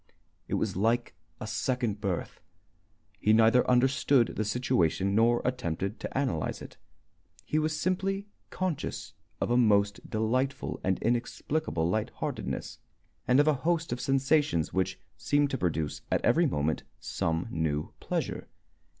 [0.47, 2.39] It was like a second birth.
[3.19, 6.77] He neither understood the situation nor attempted to analyze it.
[7.45, 12.79] He was simply conscious of a most delightful and inexplicable light heartedness,
[13.27, 17.93] and of a host of sensations which seemed to produce at every moment some new
[17.99, 18.47] pleasure.